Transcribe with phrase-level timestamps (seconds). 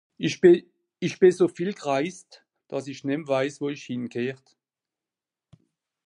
[0.17, 0.63] Isch bin
[1.31, 4.41] so viel gereist, dass i nemme weiss, wo isch hingehöre